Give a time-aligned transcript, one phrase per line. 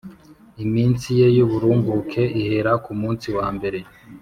[0.63, 3.79] iminsi ye y’uburumbuke ihera ku munsi wa mbere